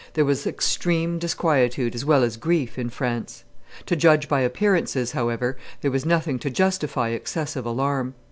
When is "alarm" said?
7.67-8.15